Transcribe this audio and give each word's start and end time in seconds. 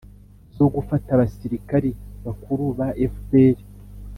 zo 0.55 0.65
gufata 0.73 1.09
abasirikari 1.13 1.91
bakuru 2.25 2.63
ba 2.77 2.87
fpr. 3.13 3.57